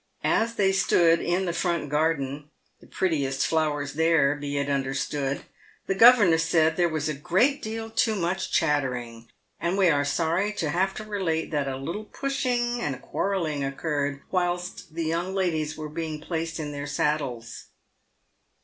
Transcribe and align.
As 0.23 0.55
they 0.55 0.71
stood 0.71 1.19
in 1.21 1.45
the 1.45 1.53
front 1.53 1.87
garden— 1.89 2.49
the 2.81 2.87
prettiest 2.87 3.45
flowers 3.45 3.93
there, 3.93 4.35
be 4.35 4.57
it 4.57 4.67
understood— 4.67 5.43
the 5.85 5.93
governess 5.93 6.43
said 6.43 6.75
there 6.75 6.89
was 6.89 7.07
a 7.07 7.13
great 7.13 7.61
deal 7.61 7.87
too 7.87 8.15
much 8.15 8.51
chattering; 8.51 9.29
and 9.59 9.77
we 9.77 9.89
are 9.89 10.03
sorry 10.03 10.53
to 10.53 10.71
have 10.71 10.95
to 10.95 11.03
relate 11.03 11.51
that 11.51 11.67
a 11.67 11.77
little 11.77 12.05
pushing 12.05 12.81
and 12.81 12.99
quarrelling 13.03 13.63
occurred 13.63 14.23
whilst 14.31 14.95
the 14.95 15.05
young 15.05 15.35
ladies 15.35 15.77
were 15.77 15.87
being 15.87 16.19
placed 16.19 16.59
in 16.59 16.71
their 16.71 16.87
saddles. 16.87 17.65